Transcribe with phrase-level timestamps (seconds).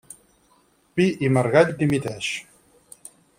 [0.99, 2.31] Pi i Margall dimiteix.